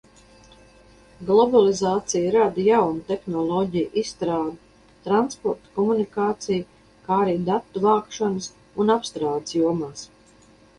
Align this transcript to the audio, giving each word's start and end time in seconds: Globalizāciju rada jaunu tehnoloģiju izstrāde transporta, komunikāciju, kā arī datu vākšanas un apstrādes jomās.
Globalizāciju 1.25 2.31
rada 2.35 2.65
jaunu 2.67 3.03
tehnoloģiju 3.09 3.91
izstrāde 4.03 4.57
transporta, 5.09 5.73
komunikāciju, 5.77 6.65
kā 7.07 7.21
arī 7.29 7.39
datu 7.53 7.87
vākšanas 7.87 8.51
un 8.81 8.95
apstrādes 8.99 9.57
jomās. 9.63 10.07